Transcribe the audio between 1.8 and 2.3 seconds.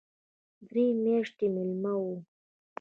وم.